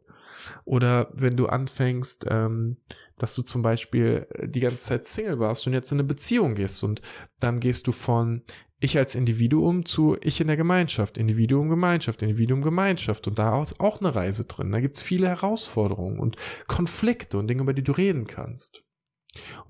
Oder 0.65 1.09
wenn 1.13 1.37
du 1.37 1.47
anfängst, 1.47 2.25
ähm, 2.29 2.77
dass 3.23 3.35
du 3.35 3.41
zum 3.41 3.61
Beispiel 3.61 4.27
die 4.43 4.59
ganze 4.59 4.83
Zeit 4.83 5.05
Single 5.05 5.39
warst 5.39 5.65
und 5.65 5.71
jetzt 5.71 5.93
in 5.93 5.95
eine 5.99 6.03
Beziehung 6.03 6.55
gehst 6.55 6.83
und 6.83 7.01
dann 7.39 7.61
gehst 7.61 7.87
du 7.87 7.93
von 7.93 8.43
ich 8.81 8.97
als 8.97 9.15
Individuum 9.15 9.85
zu 9.85 10.17
ich 10.19 10.41
in 10.41 10.47
der 10.47 10.57
Gemeinschaft, 10.57 11.17
Individuum, 11.17 11.69
Gemeinschaft, 11.69 12.21
Individuum, 12.21 12.61
Gemeinschaft. 12.61 13.25
Und 13.29 13.39
da 13.39 13.61
ist 13.61 13.79
auch 13.79 14.01
eine 14.01 14.13
Reise 14.13 14.43
drin. 14.43 14.73
Da 14.73 14.81
gibt 14.81 14.97
es 14.97 15.01
viele 15.01 15.29
Herausforderungen 15.29 16.19
und 16.19 16.35
Konflikte 16.67 17.37
und 17.37 17.47
Dinge, 17.47 17.61
über 17.61 17.73
die 17.73 17.81
du 17.81 17.93
reden 17.93 18.27
kannst. 18.27 18.83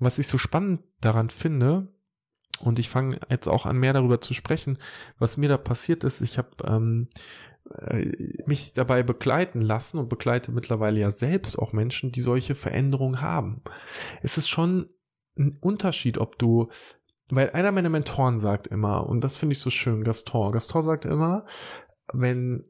was 0.00 0.18
ich 0.18 0.26
so 0.26 0.36
spannend 0.36 0.82
daran 1.00 1.30
finde, 1.30 1.86
und 2.58 2.80
ich 2.80 2.88
fange 2.88 3.20
jetzt 3.30 3.46
auch 3.48 3.66
an, 3.66 3.78
mehr 3.78 3.92
darüber 3.92 4.20
zu 4.20 4.34
sprechen, 4.34 4.78
was 5.18 5.36
mir 5.36 5.48
da 5.48 5.58
passiert 5.58 6.02
ist. 6.02 6.20
Ich 6.20 6.36
habe 6.36 6.50
ähm, 6.64 7.08
äh, 7.12 7.43
mich 8.46 8.74
dabei 8.74 9.02
begleiten 9.02 9.60
lassen 9.62 9.98
und 9.98 10.08
begleite 10.08 10.52
mittlerweile 10.52 11.00
ja 11.00 11.10
selbst 11.10 11.58
auch 11.58 11.72
Menschen, 11.72 12.12
die 12.12 12.20
solche 12.20 12.54
Veränderungen 12.54 13.20
haben. 13.20 13.62
Es 14.22 14.36
ist 14.36 14.48
schon 14.48 14.90
ein 15.38 15.56
Unterschied, 15.60 16.18
ob 16.18 16.38
du 16.38 16.68
weil 17.30 17.50
einer 17.50 17.72
meiner 17.72 17.88
Mentoren 17.88 18.38
sagt 18.38 18.66
immer, 18.66 19.08
und 19.08 19.22
das 19.24 19.38
finde 19.38 19.54
ich 19.54 19.60
so 19.60 19.70
schön, 19.70 20.04
Gaston, 20.04 20.52
Gaston 20.52 20.82
sagt 20.82 21.04
immer, 21.06 21.46
wenn 22.12 22.64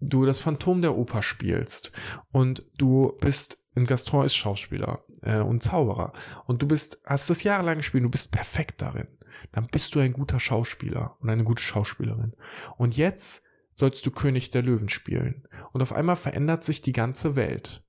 du 0.00 0.26
das 0.26 0.40
Phantom 0.40 0.82
der 0.82 0.96
Oper 0.96 1.22
spielst 1.22 1.92
und 2.32 2.66
du 2.76 3.16
bist, 3.20 3.58
und 3.76 3.86
Gaston 3.86 4.24
ist 4.24 4.34
Schauspieler 4.34 5.04
äh, 5.22 5.38
und 5.38 5.62
Zauberer 5.62 6.12
und 6.46 6.60
du 6.60 6.66
bist, 6.66 7.00
hast 7.04 7.30
das 7.30 7.44
jahrelang 7.44 7.76
gespielt, 7.76 8.02
du 8.02 8.10
bist 8.10 8.32
perfekt 8.32 8.82
darin, 8.82 9.06
dann 9.52 9.68
bist 9.68 9.94
du 9.94 10.00
ein 10.00 10.12
guter 10.12 10.40
Schauspieler 10.40 11.16
und 11.20 11.30
eine 11.30 11.44
gute 11.44 11.62
Schauspielerin. 11.62 12.34
Und 12.78 12.96
jetzt 12.96 13.44
sollst 13.80 14.06
du 14.06 14.10
König 14.12 14.50
der 14.50 14.62
Löwen 14.62 14.88
spielen. 14.88 15.48
Und 15.72 15.82
auf 15.82 15.92
einmal 15.92 16.16
verändert 16.16 16.62
sich 16.62 16.82
die 16.82 16.92
ganze 16.92 17.34
Welt. 17.34 17.82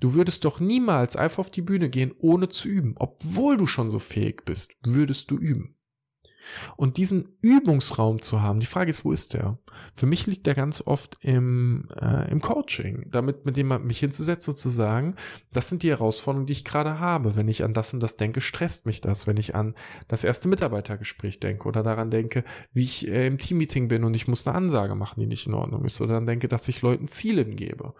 Du 0.00 0.14
würdest 0.14 0.44
doch 0.44 0.60
niemals 0.60 1.16
einfach 1.16 1.40
auf 1.40 1.50
die 1.50 1.62
Bühne 1.62 1.90
gehen, 1.90 2.14
ohne 2.18 2.48
zu 2.48 2.68
üben. 2.68 2.94
Obwohl 2.98 3.56
du 3.56 3.66
schon 3.66 3.90
so 3.90 3.98
fähig 3.98 4.44
bist, 4.44 4.76
würdest 4.84 5.30
du 5.30 5.36
üben. 5.36 5.75
Und 6.76 6.96
diesen 6.96 7.36
Übungsraum 7.40 8.20
zu 8.20 8.42
haben, 8.42 8.60
die 8.60 8.66
Frage 8.66 8.90
ist, 8.90 9.04
wo 9.04 9.12
ist 9.12 9.34
der? 9.34 9.58
Für 9.94 10.06
mich 10.06 10.26
liegt 10.26 10.46
der 10.46 10.54
ganz 10.54 10.82
oft 10.86 11.18
im, 11.20 11.88
äh, 12.00 12.30
im 12.30 12.40
Coaching, 12.40 13.06
damit 13.10 13.46
mit 13.46 13.56
dem 13.56 13.68
mich 13.86 13.98
hinzusetzen 13.98 14.52
sozusagen, 14.52 15.16
das 15.52 15.68
sind 15.68 15.82
die 15.82 15.90
Herausforderungen, 15.90 16.46
die 16.46 16.52
ich 16.52 16.64
gerade 16.64 17.00
habe. 17.00 17.36
Wenn 17.36 17.48
ich 17.48 17.64
an 17.64 17.72
das 17.72 17.92
und 17.92 18.00
das 18.00 18.16
denke, 18.16 18.40
stresst 18.40 18.86
mich 18.86 19.00
das. 19.00 19.26
Wenn 19.26 19.36
ich 19.36 19.54
an 19.54 19.74
das 20.08 20.24
erste 20.24 20.48
Mitarbeitergespräch 20.48 21.40
denke 21.40 21.68
oder 21.68 21.82
daran 21.82 22.10
denke, 22.10 22.44
wie 22.72 22.82
ich 22.82 23.08
äh, 23.08 23.26
im 23.26 23.38
Teammeeting 23.38 23.88
bin 23.88 24.04
und 24.04 24.14
ich 24.14 24.28
muss 24.28 24.46
eine 24.46 24.56
Ansage 24.56 24.94
machen, 24.94 25.20
die 25.20 25.26
nicht 25.26 25.46
in 25.46 25.54
Ordnung 25.54 25.84
ist, 25.84 26.00
oder 26.00 26.14
dann 26.14 26.26
denke, 26.26 26.48
dass 26.48 26.68
ich 26.68 26.82
Leuten 26.82 27.06
Ziele 27.06 27.44
gebe, 27.44 27.94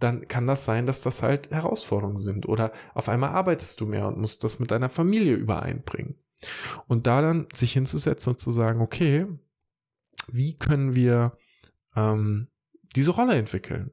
dann 0.00 0.26
kann 0.28 0.46
das 0.46 0.64
sein, 0.64 0.86
dass 0.86 1.00
das 1.00 1.22
halt 1.22 1.50
Herausforderungen 1.50 2.18
sind. 2.18 2.48
Oder 2.48 2.72
auf 2.94 3.08
einmal 3.08 3.30
arbeitest 3.30 3.80
du 3.80 3.86
mehr 3.86 4.08
und 4.08 4.18
musst 4.18 4.44
das 4.44 4.58
mit 4.58 4.70
deiner 4.70 4.88
Familie 4.88 5.34
übereinbringen. 5.34 6.16
Und 6.86 7.06
da 7.06 7.22
dann 7.22 7.48
sich 7.54 7.72
hinzusetzen 7.72 8.32
und 8.32 8.38
zu 8.38 8.50
sagen, 8.50 8.80
okay, 8.80 9.26
wie 10.28 10.56
können 10.56 10.94
wir 10.94 11.32
ähm, 11.96 12.48
diese 12.94 13.10
Rolle 13.10 13.34
entwickeln? 13.34 13.92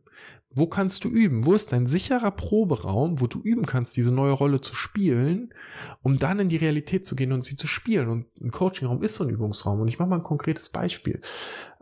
Wo 0.52 0.66
kannst 0.66 1.04
du 1.04 1.10
üben? 1.10 1.46
Wo 1.46 1.54
ist 1.54 1.74
ein 1.74 1.86
sicherer 1.86 2.32
Proberaum, 2.32 3.22
wo 3.22 3.28
du 3.28 3.40
üben 3.40 3.68
kannst, 3.68 3.96
diese 3.96 4.12
neue 4.12 4.32
Rolle 4.32 4.62
zu 4.62 4.74
spielen, 4.74 5.54
um 6.02 6.18
dann 6.18 6.40
in 6.40 6.50
die 6.50 6.58
Realität 6.58 7.06
zu 7.06 7.16
gehen 7.16 7.32
und 7.34 7.44
sie 7.44 7.56
zu 7.56 7.68
spielen? 7.68 8.10
Und 8.10 8.26
ein 8.42 8.50
Coachingraum 8.50 9.04
ist 9.04 9.16
so 9.16 9.24
ein 9.24 9.30
Übungsraum. 9.30 9.80
Und 9.80 9.90
ich 9.90 10.00
mache 10.00 10.10
mal 10.10 10.16
ein 10.16 10.24
konkretes 10.24 10.70
Beispiel. 10.70 11.22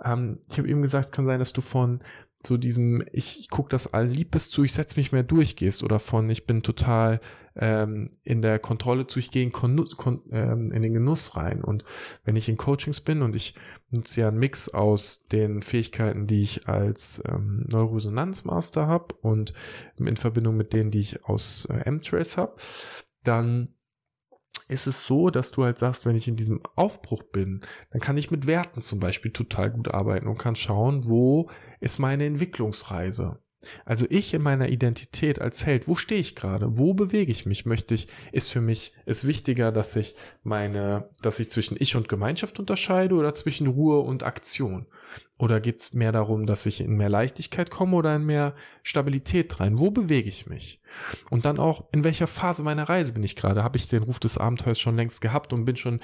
Ähm, 0.03 0.39
ich 0.51 0.57
habe 0.57 0.67
eben 0.67 0.81
gesagt, 0.81 1.05
es 1.05 1.11
kann 1.11 1.25
sein, 1.25 1.39
dass 1.39 1.53
du 1.53 1.61
von 1.61 2.03
so 2.47 2.57
diesem, 2.57 3.03
ich, 3.11 3.39
ich 3.39 3.49
gucke 3.49 3.69
das 3.69 3.93
all 3.93 4.07
lieb 4.07 4.31
bis 4.31 4.49
zu, 4.49 4.63
ich 4.63 4.73
setze 4.73 4.97
mich 4.97 5.11
mehr 5.11 5.23
durch 5.23 5.55
gehst 5.55 5.83
oder 5.83 5.99
von, 5.99 6.29
ich 6.29 6.47
bin 6.47 6.63
total 6.63 7.19
ähm, 7.55 8.07
in 8.23 8.41
der 8.41 8.59
Kontrolle 8.59 9.07
zu, 9.07 9.19
ich 9.19 9.31
gehe 9.31 9.43
in, 9.43 9.51
ähm, 10.31 10.69
in 10.73 10.81
den 10.81 10.93
Genuss 10.93 11.35
rein. 11.35 11.63
Und 11.63 11.83
wenn 12.23 12.35
ich 12.35 12.49
in 12.49 12.57
Coachings 12.57 13.01
bin 13.01 13.21
und 13.21 13.35
ich 13.35 13.55
nutze 13.91 14.21
ja 14.21 14.27
einen 14.29 14.39
Mix 14.39 14.69
aus 14.69 15.27
den 15.27 15.61
Fähigkeiten, 15.61 16.27
die 16.27 16.41
ich 16.41 16.67
als 16.67 17.21
ähm, 17.27 17.65
Neuroresonanzmaster 17.71 18.87
habe 18.87 19.15
und 19.21 19.53
in 19.97 20.15
Verbindung 20.15 20.57
mit 20.57 20.73
denen, 20.73 20.91
die 20.91 20.99
ich 20.99 21.25
aus 21.25 21.65
äh, 21.65 21.79
M-Trace 21.85 22.37
habe, 22.37 22.55
dann 23.23 23.73
ist 24.67 24.87
es 24.87 25.05
so, 25.05 25.29
dass 25.29 25.51
du 25.51 25.63
halt 25.63 25.77
sagst, 25.77 26.05
wenn 26.05 26.15
ich 26.15 26.27
in 26.27 26.35
diesem 26.35 26.61
Aufbruch 26.75 27.23
bin, 27.23 27.61
dann 27.91 28.01
kann 28.01 28.17
ich 28.17 28.31
mit 28.31 28.47
Werten 28.47 28.81
zum 28.81 28.99
Beispiel 28.99 29.31
total 29.31 29.71
gut 29.71 29.93
arbeiten 29.93 30.27
und 30.27 30.37
kann 30.37 30.55
schauen, 30.55 31.07
wo 31.07 31.49
ist 31.79 31.99
meine 31.99 32.25
Entwicklungsreise. 32.25 33.39
Also 33.85 34.05
ich 34.09 34.33
in 34.33 34.43
meiner 34.43 34.69
Identität 34.69 35.41
als 35.41 35.65
Held, 35.65 35.87
wo 35.87 35.95
stehe 35.95 36.21
ich 36.21 36.35
gerade? 36.35 36.77
Wo 36.77 36.93
bewege 36.93 37.31
ich 37.31 37.47
mich? 37.47 37.65
Möchte 37.65 37.95
ich, 37.95 38.07
ist 38.31 38.51
für 38.51 38.61
mich, 38.61 38.93
ist 39.05 39.25
wichtiger, 39.25 39.71
dass 39.71 39.95
ich 39.95 40.15
meine, 40.43 41.09
dass 41.21 41.39
ich 41.39 41.49
zwischen 41.49 41.75
Ich 41.79 41.95
und 41.95 42.07
Gemeinschaft 42.07 42.59
unterscheide 42.59 43.15
oder 43.15 43.33
zwischen 43.33 43.67
Ruhe 43.67 43.99
und 43.99 44.21
Aktion? 44.23 44.85
Oder 45.39 45.59
geht 45.59 45.79
es 45.79 45.93
mehr 45.93 46.11
darum, 46.11 46.45
dass 46.45 46.65
ich 46.65 46.81
in 46.81 46.97
mehr 46.97 47.09
Leichtigkeit 47.09 47.71
komme 47.71 47.95
oder 47.95 48.15
in 48.15 48.25
mehr 48.25 48.55
Stabilität 48.83 49.59
rein? 49.59 49.79
Wo 49.79 49.91
bewege 49.91 50.29
ich 50.29 50.47
mich? 50.47 50.81
Und 51.31 51.45
dann 51.45 51.59
auch, 51.59 51.85
in 51.91 52.03
welcher 52.03 52.27
Phase 52.27 52.63
meiner 52.63 52.89
Reise 52.89 53.13
bin 53.13 53.23
ich 53.23 53.35
gerade? 53.35 53.63
Habe 53.63 53.77
ich 53.77 53.87
den 53.87 54.03
Ruf 54.03 54.19
des 54.19 54.37
Abenteuers 54.37 54.79
schon 54.79 54.95
längst 54.95 55.21
gehabt 55.21 55.53
und 55.53 55.65
bin 55.65 55.75
schon 55.75 55.99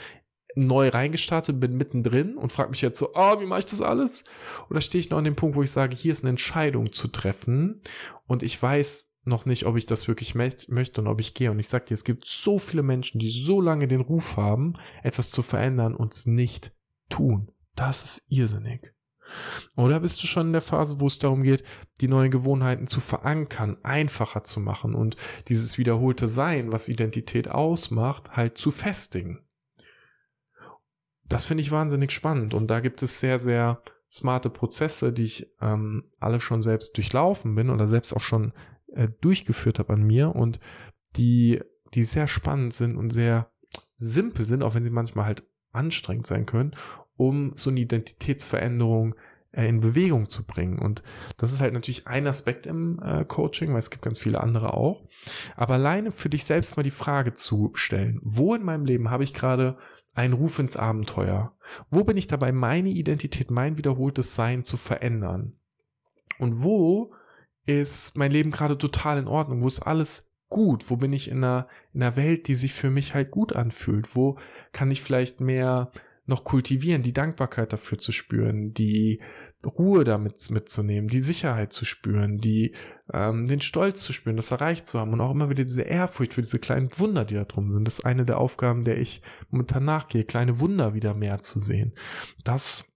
neu 0.56 0.90
reingestartet, 0.90 1.60
bin 1.60 1.78
mittendrin 1.78 2.38
und 2.38 2.52
frage 2.52 2.70
mich 2.70 2.82
jetzt 2.82 3.00
so, 3.00 3.12
oh, 3.14 3.40
wie 3.40 3.46
mache 3.46 3.60
ich 3.60 3.66
das 3.66 3.82
alles? 3.82 4.24
Oder 4.70 4.82
stehe 4.82 5.00
ich 5.00 5.10
noch 5.10 5.18
an 5.18 5.24
dem 5.24 5.36
Punkt, 5.36 5.56
wo 5.56 5.64
ich 5.64 5.72
sage, 5.72 5.96
hier 5.96 6.12
ist 6.12 6.24
eine 6.24 6.32
Entscheidung 6.32 6.92
zu 6.92 7.08
treffen 7.08 7.82
und 8.28 8.44
ich 8.44 8.62
weiß 8.62 9.12
noch 9.26 9.46
nicht, 9.46 9.66
ob 9.66 9.78
ich 9.78 9.86
das 9.86 10.08
wirklich 10.08 10.36
möchte 10.36 11.02
und 11.02 11.08
ob 11.08 11.22
ich 11.22 11.34
gehe. 11.34 11.50
Und 11.50 11.60
ich 11.60 11.70
sage 11.70 11.86
dir, 11.86 11.94
es 11.94 12.04
gibt 12.04 12.26
so 12.26 12.60
viele 12.60 12.84
Menschen, 12.84 13.20
die 13.20 13.30
so 13.30 13.62
lange 13.62 13.88
den 13.88 14.02
Ruf 14.02 14.38
haben, 14.38 14.74
etwas 15.02 15.32
zu 15.32 15.42
verändern 15.42 15.96
und 15.96 16.14
es 16.14 16.26
nicht 16.26 16.74
tun. 17.10 17.52
Das 17.76 18.04
ist 18.04 18.26
irrsinnig. 18.30 18.94
Oder 19.78 20.00
bist 20.00 20.22
du 20.22 20.28
schon 20.28 20.48
in 20.48 20.54
der 20.54 20.62
Phase, 20.62 21.00
wo 21.00 21.08
es 21.08 21.20
darum 21.20 21.44
geht, 21.44 21.64
die 22.02 22.08
neuen 22.08 22.30
Gewohnheiten 22.30 22.86
zu 22.86 23.00
verankern, 23.00 23.80
einfacher 23.84 24.44
zu 24.44 24.60
machen 24.60 24.94
und 24.94 25.16
dieses 25.48 25.78
wiederholte 25.78 26.28
Sein, 26.28 26.72
was 26.72 26.90
Identität 26.90 27.50
ausmacht, 27.50 28.36
halt 28.36 28.58
zu 28.58 28.70
festigen? 28.70 29.40
Das 31.34 31.46
finde 31.46 31.62
ich 31.62 31.72
wahnsinnig 31.72 32.12
spannend. 32.12 32.54
Und 32.54 32.68
da 32.68 32.80
gibt 32.80 33.02
es 33.02 33.20
sehr, 33.20 33.40
sehr 33.40 33.82
smarte 34.10 34.50
Prozesse, 34.50 35.12
die 35.12 35.24
ich 35.24 35.48
ähm, 35.62 36.12
alle 36.20 36.40
schon 36.40 36.62
selbst 36.62 36.96
durchlaufen 36.96 37.56
bin 37.56 37.70
oder 37.70 37.88
selbst 37.88 38.14
auch 38.16 38.22
schon 38.22 38.54
äh, 38.94 39.10
durchgeführt 39.22 39.80
habe 39.80 39.94
an 39.94 40.04
mir 40.04 40.36
und 40.36 40.60
die, 41.16 41.62
die 41.94 42.04
sehr 42.04 42.28
spannend 42.28 42.74
sind 42.74 42.96
und 42.96 43.10
sehr 43.10 43.52
simpel 43.98 44.46
sind, 44.46 44.62
auch 44.62 44.76
wenn 44.76 44.86
sie 44.86 44.92
manchmal 44.92 45.26
halt 45.26 45.44
anstrengend 45.72 46.28
sein 46.28 46.46
können, 46.46 46.76
um 47.16 47.54
so 47.56 47.72
eine 47.72 47.80
Identitätsveränderung 47.80 49.16
äh, 49.52 49.68
in 49.68 49.82
Bewegung 49.82 50.30
zu 50.30 50.46
bringen. 50.46 50.78
Und 50.78 51.02
das 51.38 51.52
ist 51.52 51.62
halt 51.62 51.74
natürlich 51.74 52.08
ein 52.08 52.28
Aspekt 52.28 52.68
im 52.68 53.00
äh, 53.02 53.26
Coaching, 53.26 53.72
weil 53.72 53.80
es 53.80 53.90
gibt 53.90 54.04
ganz 54.04 54.20
viele 54.20 54.42
andere 54.42 54.74
auch. 54.74 55.04
Aber 55.56 55.76
alleine 55.76 56.12
für 56.12 56.30
dich 56.30 56.44
selbst 56.44 56.78
mal 56.78 56.84
die 56.84 56.92
Frage 56.92 57.34
zu 57.34 57.72
stellen, 57.74 58.20
wo 58.24 58.54
in 58.54 58.64
meinem 58.64 58.86
Leben 58.86 59.10
habe 59.10 59.24
ich 59.24 59.34
gerade 59.34 59.78
ein 60.14 60.34
Ruf 60.34 60.60
ins 60.60 60.78
Abenteuer. 60.78 61.56
Wo 61.90 62.04
bin 62.04 62.18
ich 62.18 62.28
dabei, 62.28 62.52
meine 62.52 62.90
Identität, 62.90 63.52
mein 63.52 63.78
wiederholtes 63.78 64.36
Sein 64.36 64.64
zu 64.64 64.78
verändern? 64.78 65.54
Und 66.40 66.64
wo 66.64 67.14
ist 67.66 68.18
mein 68.18 68.32
Leben 68.32 68.52
gerade 68.52 68.78
total 68.78 69.18
in 69.18 69.28
Ordnung? 69.28 69.62
Wo 69.62 69.68
ist 69.68 69.82
alles 69.82 70.32
gut? 70.50 70.90
Wo 70.90 70.98
bin 70.98 71.14
ich 71.14 71.30
in 71.30 71.38
einer, 71.38 71.68
in 71.94 72.04
einer 72.04 72.16
Welt, 72.16 72.48
die 72.48 72.56
sich 72.56 72.74
für 72.74 72.90
mich 72.90 73.16
halt 73.16 73.32
gut 73.32 73.56
anfühlt? 73.56 74.16
Wo 74.16 74.38
kann 74.72 74.92
ich 74.92 75.02
vielleicht 75.02 75.42
mehr 75.42 75.92
noch 76.26 76.44
kultivieren, 76.44 77.02
die 77.02 77.14
Dankbarkeit 77.14 77.74
dafür 77.74 77.98
zu 77.98 78.12
spüren, 78.12 78.74
die 78.74 79.22
Ruhe 79.66 80.04
damit 80.04 80.50
mitzunehmen, 80.50 81.08
die 81.08 81.20
Sicherheit 81.20 81.74
zu 81.74 81.86
spüren, 81.86 82.38
die 82.38 82.76
ähm, 83.12 83.46
den 83.46 83.62
Stolz 83.62 84.04
zu 84.04 84.14
spüren, 84.14 84.36
das 84.36 84.52
erreicht 84.52 84.88
zu 84.88 85.00
haben 85.00 85.14
und 85.14 85.22
auch 85.22 85.32
immer 85.32 85.50
wieder 85.50 85.64
diese 85.64 85.84
Ehrfurcht 85.84 86.34
für 86.34 86.42
diese 86.42 86.60
kleinen 86.60 86.90
Wunder, 86.98 87.26
die 87.26 87.36
da 87.36 87.46
drum 87.46 87.72
sind. 87.72 87.86
Das 87.86 88.00
ist 88.00 88.06
eine 88.06 88.26
der 88.26 88.38
Aufgaben, 88.38 88.84
der 88.84 88.98
ich 88.98 89.22
momentan 89.50 89.86
nachgehe, 89.86 90.26
kleine 90.26 90.60
Wunder 90.60 90.94
wieder 90.94 91.14
mehr 91.14 91.40
zu 91.40 91.60
sehen. 91.60 91.94
Das 92.44 92.94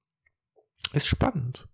ist 0.94 1.08
spannend, 1.08 1.68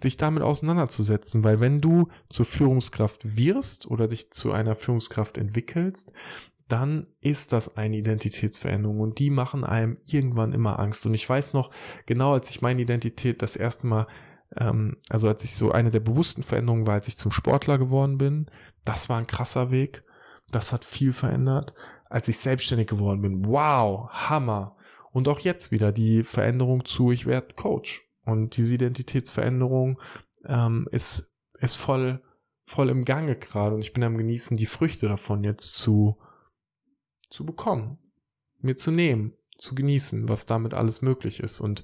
sich 0.00 0.16
damit 0.16 0.42
auseinanderzusetzen, 0.42 1.44
weil 1.44 1.60
wenn 1.60 1.80
du 1.80 2.08
zur 2.28 2.46
Führungskraft 2.46 3.36
wirst 3.36 3.86
oder 3.86 4.08
dich 4.08 4.30
zu 4.30 4.52
einer 4.52 4.74
Führungskraft 4.74 5.38
entwickelst, 5.38 6.12
dann 6.68 7.06
ist 7.20 7.52
das 7.52 7.76
eine 7.76 7.96
Identitätsveränderung 7.98 9.00
und 9.00 9.18
die 9.18 9.30
machen 9.30 9.64
einem 9.64 9.98
irgendwann 10.06 10.52
immer 10.52 10.78
Angst. 10.78 11.04
Und 11.06 11.14
ich 11.14 11.28
weiß 11.28 11.52
noch 11.52 11.70
genau, 12.06 12.32
als 12.32 12.50
ich 12.50 12.62
meine 12.62 12.82
Identität 12.82 13.42
das 13.42 13.56
erste 13.56 13.86
Mal, 13.86 14.06
ähm, 14.56 14.96
also 15.10 15.28
als 15.28 15.44
ich 15.44 15.56
so 15.56 15.72
eine 15.72 15.90
der 15.90 16.00
bewussten 16.00 16.42
Veränderungen 16.42 16.86
war, 16.86 16.94
als 16.94 17.08
ich 17.08 17.18
zum 17.18 17.32
Sportler 17.32 17.78
geworden 17.78 18.18
bin, 18.18 18.46
das 18.84 19.08
war 19.08 19.18
ein 19.18 19.26
krasser 19.26 19.70
Weg. 19.70 20.04
Das 20.50 20.72
hat 20.72 20.84
viel 20.84 21.12
verändert. 21.12 21.74
Als 22.08 22.28
ich 22.28 22.38
selbstständig 22.38 22.86
geworden 22.86 23.22
bin, 23.22 23.46
wow, 23.46 24.08
Hammer. 24.10 24.76
Und 25.10 25.28
auch 25.28 25.40
jetzt 25.40 25.70
wieder 25.70 25.92
die 25.92 26.22
Veränderung 26.22 26.84
zu, 26.84 27.10
ich 27.10 27.26
werde 27.26 27.54
Coach. 27.54 28.08
Und 28.24 28.56
diese 28.56 28.74
Identitätsveränderung 28.74 30.00
ähm, 30.46 30.88
ist, 30.90 31.32
ist 31.58 31.74
voll, 31.74 32.22
voll 32.64 32.88
im 32.88 33.04
Gange 33.04 33.36
gerade. 33.36 33.74
Und 33.74 33.82
ich 33.82 33.92
bin 33.92 34.02
am 34.02 34.16
Genießen, 34.16 34.56
die 34.56 34.66
Früchte 34.66 35.08
davon 35.08 35.44
jetzt 35.44 35.76
zu, 35.76 36.18
zu 37.34 37.44
bekommen, 37.44 37.98
mir 38.60 38.76
zu 38.76 38.90
nehmen, 38.90 39.34
zu 39.56 39.74
genießen, 39.74 40.28
was 40.28 40.46
damit 40.46 40.74
alles 40.74 41.02
möglich 41.02 41.40
ist. 41.40 41.60
Und 41.60 41.82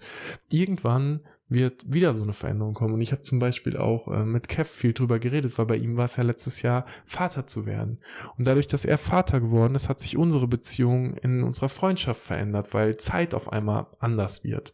irgendwann 0.50 1.20
wird 1.48 1.92
wieder 1.92 2.14
so 2.14 2.22
eine 2.22 2.32
Veränderung 2.32 2.74
kommen. 2.74 2.94
Und 2.94 3.00
ich 3.00 3.10
habe 3.10 3.22
zum 3.22 3.40
Beispiel 3.40 3.76
auch 3.76 4.06
äh, 4.08 4.24
mit 4.24 4.48
Kev 4.48 4.70
viel 4.70 4.92
drüber 4.92 5.18
geredet, 5.18 5.58
weil 5.58 5.66
bei 5.66 5.76
ihm 5.76 5.96
war 5.96 6.04
es 6.04 6.16
ja 6.16 6.22
letztes 6.22 6.62
Jahr, 6.62 6.86
Vater 7.04 7.46
zu 7.46 7.66
werden. 7.66 7.98
Und 8.38 8.46
dadurch, 8.46 8.68
dass 8.68 8.84
er 8.84 8.98
Vater 8.98 9.40
geworden 9.40 9.74
ist, 9.74 9.88
hat 9.88 9.98
sich 10.00 10.16
unsere 10.16 10.46
Beziehung 10.46 11.14
in 11.16 11.42
unserer 11.42 11.68
Freundschaft 11.68 12.20
verändert, 12.20 12.72
weil 12.72 12.96
Zeit 12.96 13.34
auf 13.34 13.52
einmal 13.52 13.88
anders 13.98 14.44
wird. 14.44 14.72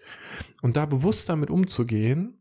Und 0.60 0.76
da 0.76 0.84
bewusst 0.84 1.30
damit 1.30 1.48
umzugehen, 1.48 2.38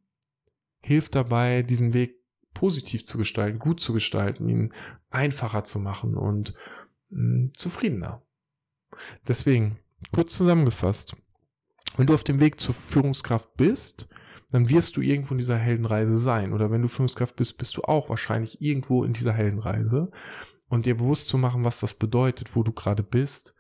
hilft 0.82 1.16
dabei, 1.16 1.64
diesen 1.64 1.94
Weg 1.94 2.20
positiv 2.54 3.06
zu 3.06 3.18
gestalten, 3.18 3.60
gut 3.60 3.80
zu 3.80 3.94
gestalten, 3.94 4.50
ihn 4.50 4.74
einfacher 5.10 5.64
zu 5.64 5.80
machen 5.80 6.16
und 6.16 6.54
mh, 7.10 7.20
hm, 7.20 7.52
zufriedener. 7.54 8.25
Deswegen, 9.28 9.78
kurz 10.14 10.36
zusammengefasst, 10.38 11.16
wenn 11.98 12.08
du 12.08 12.14
auf 12.14 12.24
dem 12.24 12.40
Weg 12.40 12.60
zur 12.60 12.74
Führungskraft 12.74 13.56
bist, 13.56 14.08
dann 14.52 14.70
wirst 14.70 14.98
du 14.98 15.02
irgendwo 15.02 15.34
in 15.34 15.38
dieser 15.38 15.58
Heldenreise 15.58 16.18
sein. 16.18 16.54
Oder 16.54 16.72
wenn 16.72 16.82
du 16.82 16.88
Führungskraft 16.88 17.36
bist, 17.36 17.58
bist 17.58 17.76
du 17.78 17.84
auch 17.84 18.10
wahrscheinlich 18.10 18.62
irgendwo 18.62 19.04
in 19.04 19.14
dieser 19.14 19.34
Heldenreise. 19.34 20.12
Und 20.68 20.86
dir 20.86 20.98
bewusst 20.98 21.28
zu 21.28 21.38
machen, 21.38 21.64
was 21.64 21.80
das 21.80 21.94
bedeutet, 21.94 22.56
wo 22.56 22.64
du 22.64 22.72
gerade 22.72 23.04
bist, 23.04 23.54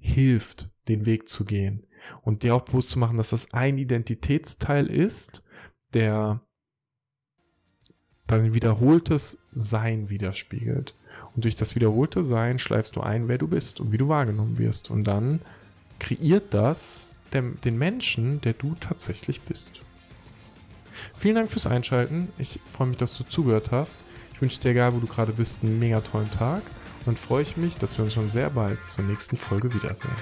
hilft, 0.00 0.72
den 0.88 1.06
Weg 1.06 1.28
zu 1.28 1.44
gehen. 1.44 1.86
Und 2.22 2.42
dir 2.42 2.54
auch 2.54 2.62
bewusst 2.62 2.90
zu 2.90 2.98
machen, 2.98 3.16
dass 3.16 3.30
das 3.30 3.52
ein 3.52 3.78
Identitätsteil 3.78 4.86
ist, 4.86 5.44
der 5.94 6.42
dein 8.26 8.54
wiederholtes 8.54 9.38
Sein 9.52 10.10
widerspiegelt. 10.10 10.94
Und 11.34 11.44
durch 11.44 11.56
das 11.56 11.74
wiederholte 11.74 12.24
Sein 12.24 12.58
schleifst 12.58 12.96
du 12.96 13.00
ein, 13.00 13.28
wer 13.28 13.38
du 13.38 13.48
bist 13.48 13.80
und 13.80 13.92
wie 13.92 13.98
du 13.98 14.08
wahrgenommen 14.08 14.58
wirst. 14.58 14.90
Und 14.90 15.04
dann 15.04 15.40
kreiert 15.98 16.54
das 16.54 17.16
den 17.32 17.78
Menschen, 17.78 18.40
der 18.40 18.54
du 18.54 18.74
tatsächlich 18.80 19.42
bist. 19.42 19.82
Vielen 21.16 21.34
Dank 21.34 21.50
fürs 21.50 21.66
Einschalten. 21.66 22.28
Ich 22.38 22.60
freue 22.64 22.88
mich, 22.88 22.96
dass 22.96 23.16
du 23.16 23.24
zugehört 23.24 23.70
hast. 23.70 24.00
Ich 24.32 24.40
wünsche 24.40 24.60
dir, 24.60 24.70
egal 24.70 24.94
wo 24.94 24.98
du 25.00 25.06
gerade 25.06 25.32
bist, 25.32 25.62
einen 25.62 25.78
mega 25.78 26.00
tollen 26.00 26.30
Tag 26.30 26.62
und 27.06 27.18
freue 27.18 27.42
ich 27.42 27.56
mich, 27.56 27.76
dass 27.76 27.98
wir 27.98 28.04
uns 28.04 28.14
schon 28.14 28.30
sehr 28.30 28.50
bald 28.50 28.78
zur 28.88 29.04
nächsten 29.04 29.36
Folge 29.36 29.74
wiedersehen. 29.74 30.14